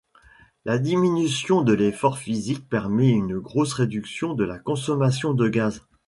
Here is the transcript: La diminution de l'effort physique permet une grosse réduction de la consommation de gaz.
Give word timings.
La 0.65 0.79
diminution 0.79 1.61
de 1.61 1.73
l'effort 1.73 2.17
physique 2.17 2.67
permet 2.69 3.09
une 3.11 3.37
grosse 3.37 3.73
réduction 3.73 4.33
de 4.33 4.43
la 4.43 4.57
consommation 4.57 5.35
de 5.35 5.47
gaz. 5.47 5.83